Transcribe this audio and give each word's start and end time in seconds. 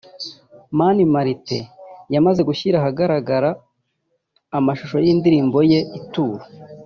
Mani 0.77 1.03
Martin 1.13 1.63
yamaze 2.13 2.41
gushyira 2.49 2.75
ahagaragara 2.79 3.49
amashusho 4.57 4.97
y’indirimbo 5.05 5.57
ye 5.71 5.79
Ituro 5.99 6.43